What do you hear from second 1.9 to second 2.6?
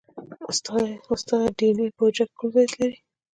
په حجره کې کوم